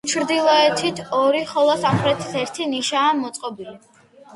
[0.11, 3.83] ჩრდილოეთით ორი, ხოლო სამხრეთით ერთი ნიშაა მოწყობილი.